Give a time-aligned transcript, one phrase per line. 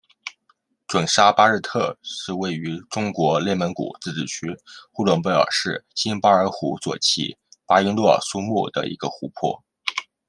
[0.87, 4.47] 准沙巴日特是位于中国内蒙古自治区
[4.91, 9.63] 呼伦贝尔市新巴尔虎左旗巴音诺尔苏木的一个湖泊。